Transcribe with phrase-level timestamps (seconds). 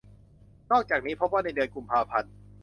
[0.71, 2.33] นอกจากนี้ พบว่าในเดือนกุมภาพันธ์